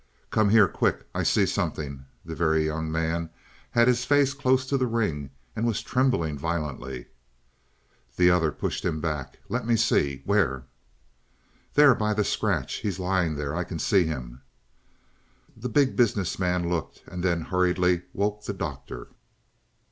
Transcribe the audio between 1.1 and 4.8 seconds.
I see something." The Very Young Man had his face close to